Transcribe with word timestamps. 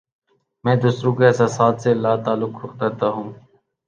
میں 0.65 0.75
دوسروں 0.75 1.13
کے 1.15 1.25
احساسات 1.27 1.75
سے 1.81 1.93
لا 1.93 2.13
تعلق 2.25 2.55
رہتا 2.81 3.07
ہوں 3.09 3.29